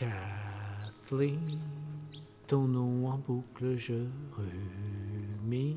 Kathleen, 0.00 1.60
ton 2.46 2.66
nom 2.68 3.06
en 3.06 3.18
boucle 3.18 3.76
je 3.76 4.06
rumine, 4.32 5.76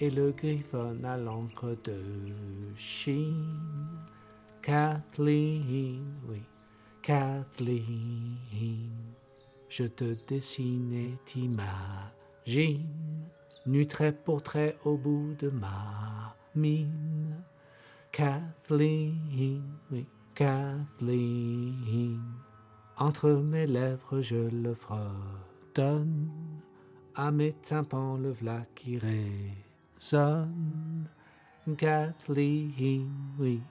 et 0.00 0.10
le 0.10 0.32
griffon 0.32 0.98
à 1.04 1.16
l'encre 1.16 1.76
de 1.84 2.02
Chine. 2.74 3.60
Kathleen, 4.60 6.04
oui, 6.28 6.42
Kathleen, 7.00 8.36
je 9.68 9.84
te 9.84 10.16
dessine 10.26 10.92
et 10.92 11.16
t'imagine, 11.24 12.88
nu 13.66 13.86
trait 13.86 14.10
pour 14.10 14.42
trait 14.42 14.76
au 14.84 14.96
bout 14.96 15.36
de 15.38 15.48
ma 15.48 16.34
mine. 16.56 17.40
Kathleen, 18.10 19.62
oui, 19.92 20.08
Kathleen. 20.34 22.18
Entre 23.00 23.30
mes 23.30 23.66
lèvres 23.66 24.20
je 24.20 24.36
le 24.36 24.74
fredonne, 24.74 26.28
à 27.14 27.30
mes 27.30 27.54
tympans 27.54 28.18
le 28.18 28.30
v'là 28.30 28.66
qui 28.74 28.98
résonne. 28.98 31.08
Kathleen, 31.78 33.10
oui, 33.38 33.62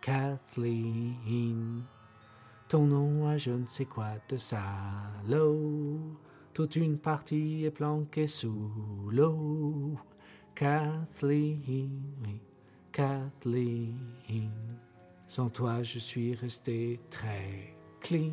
Kathleen. 0.00 1.84
Ton 2.68 2.86
nom 2.86 3.28
a 3.28 3.36
je 3.36 3.52
ne 3.52 3.66
sais 3.66 3.84
quoi 3.84 4.14
de 4.28 4.36
salaud, 4.36 6.00
toute 6.52 6.74
une 6.74 6.98
partie 6.98 7.64
est 7.64 7.70
planquée 7.70 8.26
sous 8.26 9.08
l'eau. 9.12 9.96
Kathleen, 10.56 12.02
oui, 12.26 12.40
Kathleen. 12.90 14.50
Sans 15.28 15.50
toi 15.50 15.84
je 15.84 16.00
suis 16.00 16.34
resté 16.34 16.98
très 17.10 17.76
clean, 18.00 18.32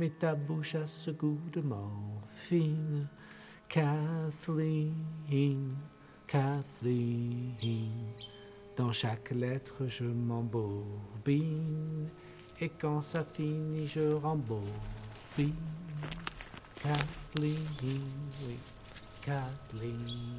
mais 0.00 0.10
ta 0.18 0.34
bouche 0.34 0.76
a 0.76 0.86
ce 0.86 1.10
goût 1.10 1.38
de 1.52 1.60
morphine. 1.60 3.06
Kathleen, 3.68 4.94
Kathleen, 6.26 7.92
dans 8.76 8.92
chaque 8.92 9.30
lettre 9.30 9.86
je 9.86 10.04
m'embobine, 10.04 12.08
et 12.58 12.70
quand 12.70 13.02
ça 13.02 13.22
finit 13.22 13.86
je 13.86 14.14
rembobine. 14.14 15.54
Kathleen, 16.82 17.56
oui, 18.46 18.56
Kathleen. 19.20 20.38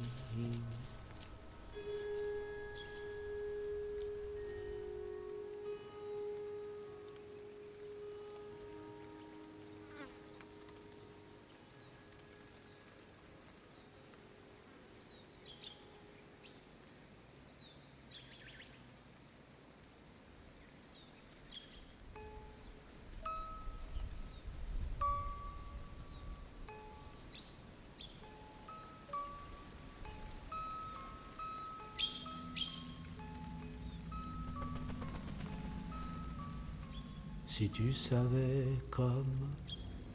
Si 37.54 37.68
tu 37.68 37.92
savais 37.92 38.66
comme 38.88 39.50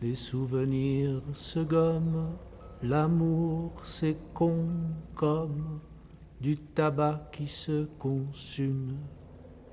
les 0.01 0.15
souvenirs 0.15 1.21
se 1.33 1.59
gomment, 1.59 2.35
l'amour 2.81 3.73
c'est 3.83 4.17
comme 4.33 5.79
du 6.41 6.57
tabac 6.57 7.29
qui 7.31 7.45
se 7.45 7.85
consume, 7.99 8.97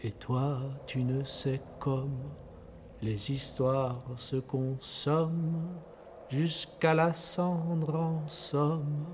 et 0.03 0.13
toi 0.13 0.61
tu 0.87 1.05
ne 1.05 1.25
sais 1.25 1.63
comme 1.79 2.19
les 3.01 3.33
histoires 3.33 4.05
se 4.19 4.37
consomment 4.37 5.81
jusqu'à 6.29 6.93
la 6.93 7.15
cendre 7.15 7.95
en 7.95 8.29
somme 8.29 9.07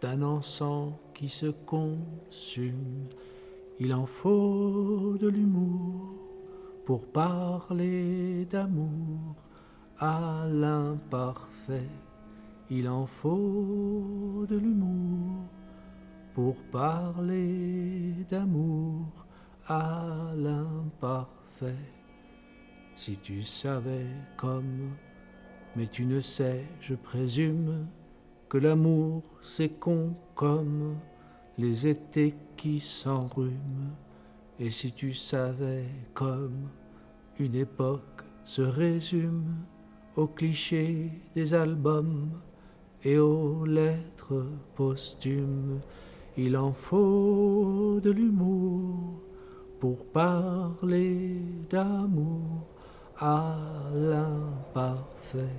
d'un 0.00 0.22
encens 0.22 0.92
qui 1.14 1.28
se 1.28 1.46
consume. 1.46 3.08
Il 3.80 3.92
en 3.92 4.06
faut 4.06 5.16
de 5.18 5.26
l'humour 5.26 6.17
pour 6.88 7.04
parler 7.04 8.46
d'amour 8.46 9.36
à 9.98 10.46
l'imparfait. 10.48 11.90
Il 12.70 12.88
en 12.88 13.04
faut 13.04 14.46
de 14.48 14.56
l'humour 14.56 15.44
pour 16.32 16.56
parler 16.72 18.14
d'amour 18.30 19.04
à 19.66 20.32
l'imparfait. 20.34 21.84
Si 22.96 23.18
tu 23.18 23.42
savais 23.42 24.06
comme, 24.38 24.96
mais 25.76 25.88
tu 25.88 26.06
ne 26.06 26.20
sais, 26.20 26.64
je 26.80 26.94
présume, 26.94 27.86
que 28.48 28.56
l'amour 28.56 29.24
c'est 29.42 29.78
con 29.78 30.14
comme 30.34 30.96
les 31.58 31.86
étés 31.86 32.34
qui 32.56 32.80
s'enrhument. 32.80 34.07
Et 34.60 34.70
si 34.70 34.90
tu 34.92 35.12
savais 35.12 35.84
comme 36.14 36.68
une 37.38 37.54
époque 37.54 38.24
se 38.44 38.62
résume 38.62 39.54
aux 40.16 40.26
clichés 40.26 41.12
des 41.36 41.54
albums 41.54 42.30
et 43.04 43.18
aux 43.18 43.64
lettres 43.64 44.46
posthumes, 44.74 45.78
il 46.36 46.56
en 46.56 46.72
faut 46.72 48.00
de 48.02 48.10
l'humour 48.10 49.20
pour 49.78 50.04
parler 50.06 51.40
d'amour 51.70 52.66
à 53.20 53.56
l'imparfait. 53.94 55.54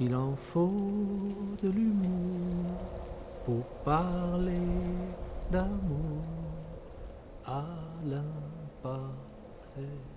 Il 0.00 0.16
en 0.16 0.34
faut 0.34 1.28
de 1.62 1.70
l'humour 1.70 2.74
pour 3.44 3.64
parler 3.84 4.66
d'amour 5.52 6.24
à 7.46 7.85
l'imparfait. 8.06 10.15